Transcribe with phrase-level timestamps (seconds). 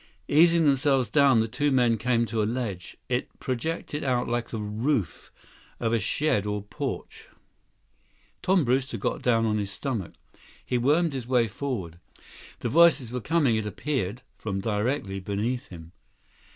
[0.27, 2.97] Easing themselves down, the two men came to a ledge.
[3.07, 5.31] It projected out like the roof
[5.79, 7.27] of a shed or porch.
[8.41, 10.13] Tom Brewster got down on his stomach.
[10.65, 11.99] He wormed his way forward.
[12.61, 15.91] The voices were coming, it appeared, from directly beneath him.